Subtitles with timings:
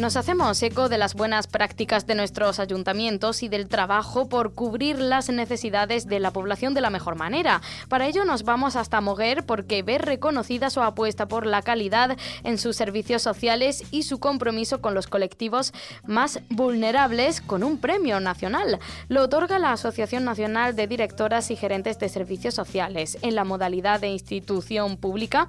[0.00, 4.98] Nos hacemos eco de las buenas prácticas de nuestros ayuntamientos y del trabajo por cubrir
[4.98, 7.60] las necesidades de la población de la mejor manera.
[7.90, 12.56] Para ello nos vamos hasta Moguer porque ve reconocida su apuesta por la calidad en
[12.56, 15.74] sus servicios sociales y su compromiso con los colectivos
[16.06, 18.78] más vulnerables con un premio nacional.
[19.08, 24.00] Lo otorga la Asociación Nacional de Directoras y Gerentes de Servicios Sociales en la modalidad
[24.00, 25.48] de institución pública.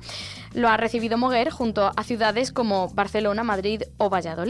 [0.54, 4.41] Lo ha recibido Moguer junto a ciudades como Barcelona, Madrid o Valladolid.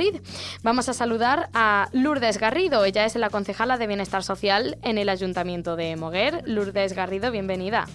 [0.63, 2.85] Vamos a saludar a Lourdes Garrido.
[2.85, 6.43] Ella es la concejala de Bienestar Social en el Ayuntamiento de Moguer.
[6.45, 7.85] Lourdes Garrido, bienvenida.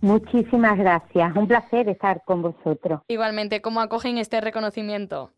[0.00, 1.34] Muchísimas gracias.
[1.34, 3.00] Un placer estar con vosotros.
[3.08, 5.30] Igualmente, ¿cómo acogen este reconocimiento?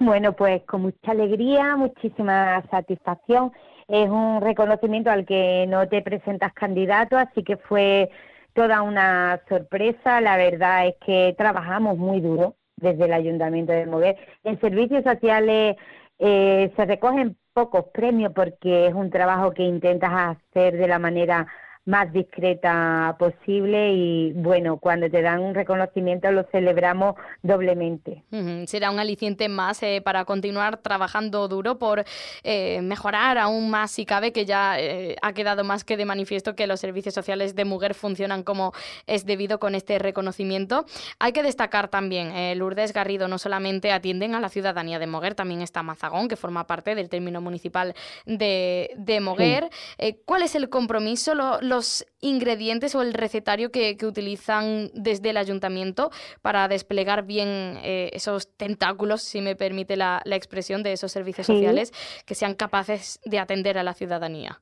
[0.00, 3.52] Bueno, pues con mucha alegría, muchísima satisfacción.
[3.86, 8.10] Es un reconocimiento al que no te presentas candidato, así que fue
[8.54, 10.20] toda una sorpresa.
[10.20, 14.16] La verdad es que trabajamos muy duro desde el Ayuntamiento de Moguer.
[14.44, 15.76] En servicios sociales
[16.18, 21.46] eh, se recogen pocos premios porque es un trabajo que intentas hacer de la manera
[21.84, 28.22] más discreta posible y bueno, cuando te dan un reconocimiento lo celebramos doblemente.
[28.66, 32.04] Será un aliciente más eh, para continuar trabajando duro por
[32.44, 36.54] eh, mejorar aún más si cabe, que ya eh, ha quedado más que de manifiesto
[36.54, 38.72] que los servicios sociales de Mujer funcionan como
[39.06, 40.84] es debido con este reconocimiento.
[41.18, 45.62] Hay que destacar también, Lourdes Garrido no solamente atienden a la ciudadanía de Moguer, también
[45.62, 47.94] está Mazagón, que forma parte del término municipal
[48.24, 49.68] de, de Moguer.
[50.24, 51.34] ¿Cuál es el compromiso?
[51.34, 56.10] Lo, los ingredientes o el recetario que, utilizan desde el ayuntamiento
[56.42, 57.48] para desplegar bien
[57.82, 61.92] eh, esos tentáculos, si me permite la, expresión, de esos servicios sociales
[62.26, 64.60] que sean capaces de atender a la ciudadanía?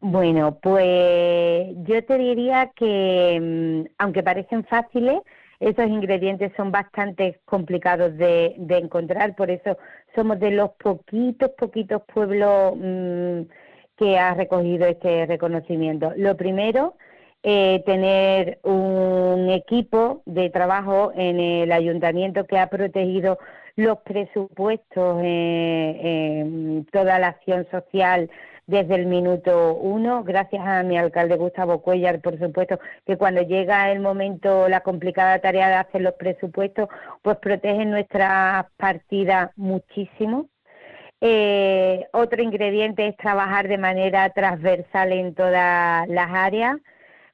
[0.00, 5.20] Bueno, pues yo te diría que, mm, aunque parecen fáciles,
[5.60, 9.78] esos ingredientes son bastante complicados de, encontrar, por eso
[10.16, 13.42] somos de los poquitos, poquitos pueblos mm,
[13.96, 16.12] que ha recogido este reconocimiento.
[16.16, 16.96] Lo primero,
[17.42, 23.38] eh, tener un equipo de trabajo en el ayuntamiento que ha protegido
[23.76, 28.30] los presupuestos en toda la acción social
[28.66, 33.90] desde el minuto uno, gracias a mi alcalde Gustavo Cuellar, por supuesto, que cuando llega
[33.92, 36.88] el momento, la complicada tarea de hacer los presupuestos,
[37.22, 40.48] pues protegen nuestras partidas muchísimo.
[41.20, 46.76] Eh, otro ingrediente es trabajar de manera transversal en todas las áreas,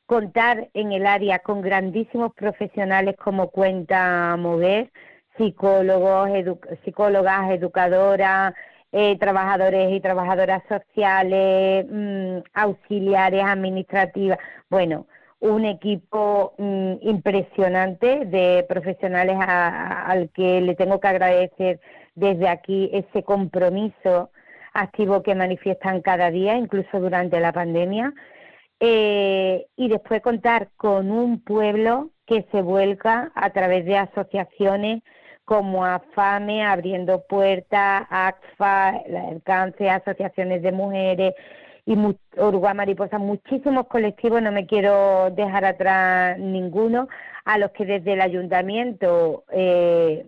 [0.06, 4.90] contar en el área con grandísimos profesionales como cuenta Mover,
[5.36, 6.30] psicólogos,
[6.84, 8.54] psicólogas, educadoras,
[8.92, 14.38] eh, trabajadores y trabajadoras sociales, mm, auxiliares administrativas.
[14.68, 15.06] Bueno,
[15.40, 21.80] un equipo mm, impresionante de profesionales al que le tengo que agradecer
[22.14, 24.30] desde aquí ese compromiso
[24.74, 28.12] activo que manifiestan cada día, incluso durante la pandemia,
[28.78, 35.02] eh, y después contar con un pueblo que se vuelca a través de asociaciones
[35.44, 41.34] como AFAME, Abriendo Puertas, ACFA, el cáncer, asociaciones de mujeres
[41.86, 41.96] y
[42.36, 47.08] Uruguay Mariposa, muchísimos colectivos, no me quiero dejar atrás ninguno,
[47.44, 50.26] a los que desde el ayuntamiento eh,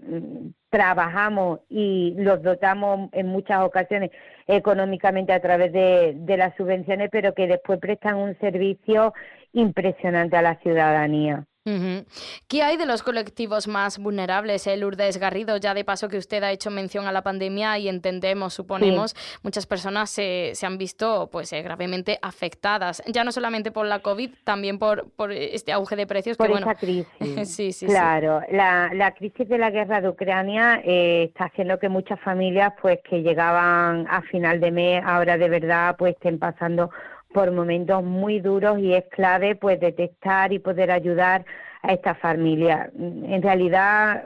[0.70, 4.10] trabajamos y los dotamos en muchas ocasiones
[4.46, 9.12] económicamente a través de, de las subvenciones, pero que después prestan un servicio
[9.52, 11.46] impresionante a la ciudadanía.
[11.64, 14.66] ¿Qué hay de los colectivos más vulnerables?
[14.66, 17.78] El eh, Lourdes Garrido, ya de paso que usted ha hecho mención a la pandemia
[17.78, 19.14] y entendemos, suponemos,
[19.44, 24.00] muchas personas se, se, han visto pues eh, gravemente afectadas, ya no solamente por la
[24.00, 26.36] COVID, también por, por este auge de precios.
[26.36, 27.06] Por que, esa crisis.
[27.44, 31.88] sí, sí, claro, La, la crisis de la guerra de Ucrania eh, está haciendo que
[31.88, 36.90] muchas familias pues que llegaban a final de mes ahora de verdad pues estén pasando
[37.32, 41.44] por momentos muy duros y es clave pues detectar y poder ayudar
[41.82, 42.90] a esta familia.
[42.96, 44.24] En realidad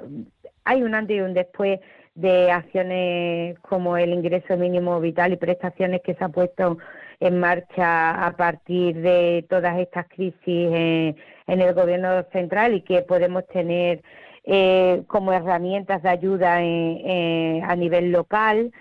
[0.64, 1.80] hay un antes y un después
[2.14, 6.78] de acciones como el ingreso mínimo vital y prestaciones que se ha puesto
[7.20, 11.16] en marcha a partir de todas estas crisis en,
[11.46, 14.02] el gobierno central y que podemos tener
[14.44, 18.72] eh, como herramientas de ayuda a nivel local.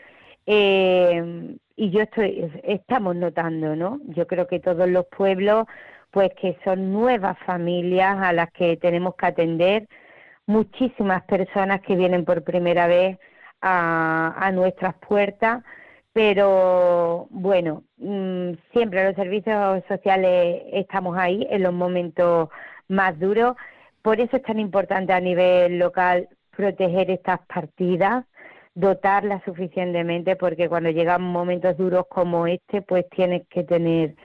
[0.45, 3.99] Eh, y yo estoy, estamos notando, ¿no?
[4.07, 5.65] Yo creo que todos los pueblos,
[6.11, 9.87] pues que son nuevas familias a las que tenemos que atender,
[10.47, 13.17] muchísimas personas que vienen por primera vez
[13.61, 15.63] a, nuestras puertas,
[16.13, 22.49] pero bueno, mm, siempre los servicios sociales estamos ahí en los momentos
[22.87, 23.55] más duros.
[24.01, 28.25] Por eso es tan importante a nivel local proteger estas partidas,
[28.75, 34.15] dotarlas suficientemente, porque cuando llegan momentos duros como este, pues tienes que tener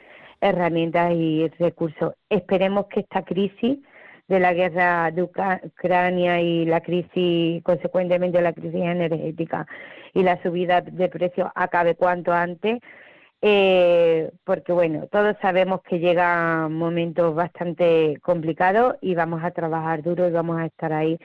[0.41, 2.15] herramientas y recursos.
[2.29, 3.79] Esperemos que esta crisis
[4.29, 9.67] de la guerra de Ucrania y la crisis, consecuentemente la crisis energética
[10.15, 12.81] y la subida de precios acabe cuanto antes,
[13.43, 20.29] eh, porque bueno, todos sabemos que llegan momentos bastante complicados y vamos a trabajar duro
[20.29, 21.19] y vamos a estar ahí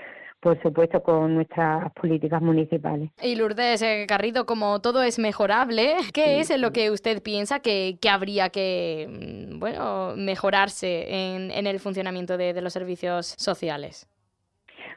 [0.45, 3.09] por supuesto, con nuestras políticas municipales.
[3.19, 7.62] Y Lourdes eh, Garrido, como todo es mejorable, ¿qué es en lo que usted piensa
[7.62, 14.07] que, habría que mm, bueno, mejorarse en, el funcionamiento de, los servicios sociales?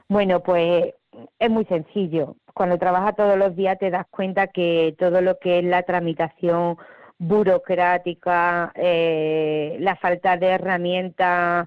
[0.07, 0.93] Bueno, pues
[1.39, 2.37] es muy sencillo.
[2.53, 6.77] Cuando trabajas todos los días te das cuenta que todo lo que es la tramitación
[7.17, 11.67] burocrática, eh, la falta de herramientas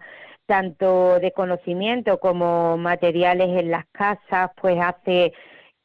[0.52, 5.32] tanto de conocimiento como materiales en las casas, pues hace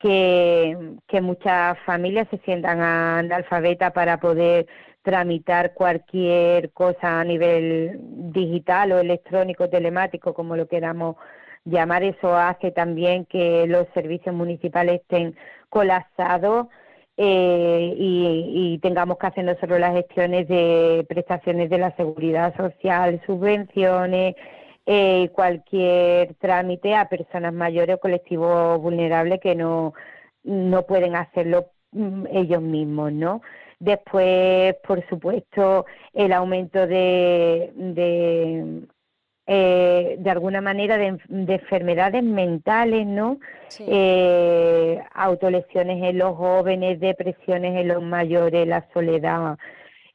[0.01, 0.77] que,
[1.23, 4.67] muchas familias se sientan analfabetas para poder
[5.03, 8.01] tramitar cualquier cosa a nivel
[8.33, 11.15] digital o electrónico, telemático, como lo queramos
[11.65, 12.03] llamar.
[12.03, 15.37] Eso hace también que los servicios municipales estén
[15.71, 16.67] colapsados
[17.17, 24.35] eh, y, tengamos que hacer nosotros las gestiones de prestaciones de la seguridad social, subvenciones,
[24.87, 29.95] eh, cualquier trámite a personas mayores o colectivos vulnerables que no,
[30.45, 33.43] no pueden hacerlo mm, ellos mismos, ¿no?
[33.79, 35.85] Después, por supuesto,
[36.15, 38.87] el aumento de, de
[39.49, 43.39] eh, de alguna manera de, enfermedades mentales, ¿no?
[43.79, 49.57] Eh, autolesiones en los jóvenes, depresiones en los mayores, la soledad,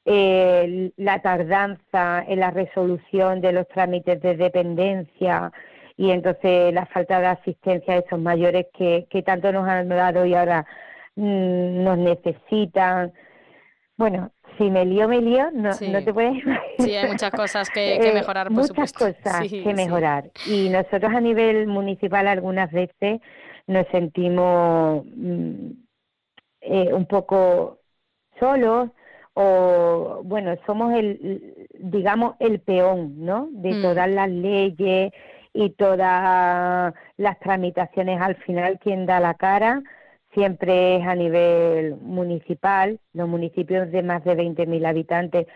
[0.05, 5.51] eh, la tardanza en la resolución de los trámites de dependencia
[5.97, 10.25] y entonces la falta de asistencia a esos mayores que, que tanto nos han dado
[10.25, 10.65] y ahora
[11.15, 13.13] mm, nos necesitan.
[13.97, 16.43] Bueno, si me lío, me lío, no, no te puedes
[16.79, 20.31] Sí, hay muchas cosas que, eh, mejorar, por muchas cosas que mejorar.
[20.47, 23.21] Y nosotros a nivel municipal algunas veces
[23.67, 25.71] nos sentimos mm,
[26.61, 27.79] eh, un poco
[28.39, 28.89] solos
[29.33, 33.49] o, bueno, somos el, digamos, el peón, ¿no?
[33.51, 33.81] De mm.
[33.81, 35.11] todas las leyes
[35.53, 39.81] y todas las tramitaciones al final, quien da la cara
[40.33, 42.99] siempre es a nivel municipal.
[43.13, 45.47] Los municipios de más de 20.000 habitantes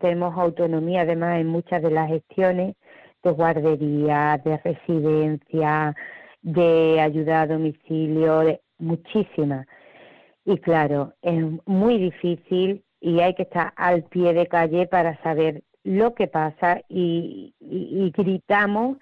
[0.00, 2.76] tenemos autonomía además en muchas de las gestiones
[3.22, 5.94] de guardería, de residencia,
[6.42, 9.66] de ayuda a domicilio, de, muchísimas.
[10.44, 15.62] Y claro, es muy difícil y hay que estar al pie de calle para saber
[15.84, 17.54] lo que pasa y,
[18.16, 18.98] gritamos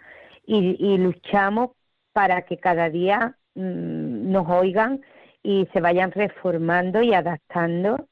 [0.46, 1.70] y luchamos
[2.12, 5.00] para que cada día Mm, nos oigan
[5.42, 8.08] y se vayan reformando y adaptando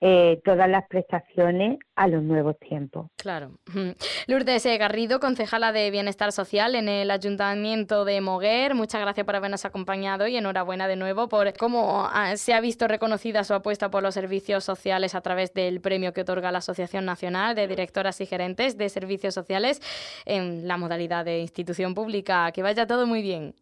[0.00, 3.08] eh, todas las prestaciones a los nuevos tiempos.
[3.16, 3.52] Claro.
[4.26, 9.64] Lourdes Garrido, concejala de Bienestar Social en el Ayuntamiento de Moguer, muchas gracias por habernos
[9.64, 14.02] acompañado y enhorabuena de nuevo por cómo ah, se ha visto reconocida su apuesta por
[14.02, 18.26] los servicios sociales a través del premio que otorga la Asociación Nacional de Directoras y
[18.26, 19.80] Gerentes de Servicios Sociales
[20.24, 22.52] en la modalidad de institución pública.
[22.52, 23.54] Que vaya todo muy bien.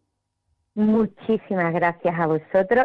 [0.75, 2.83] Muchísimas gracias a vosotros.